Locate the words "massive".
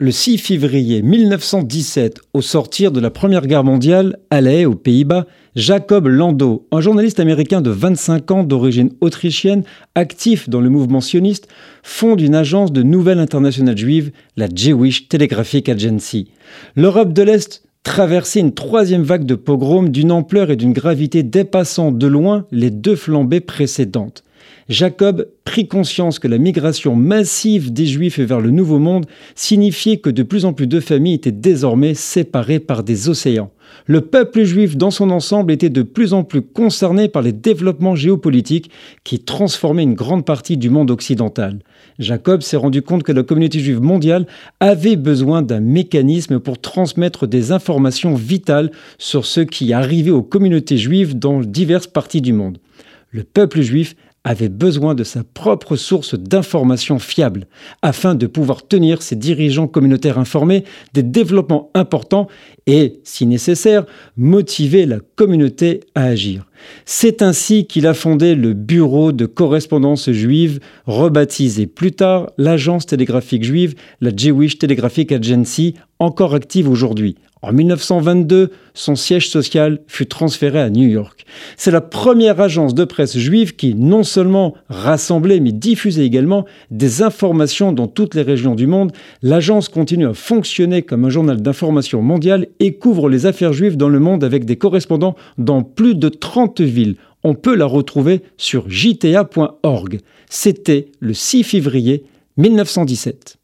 26.94-27.72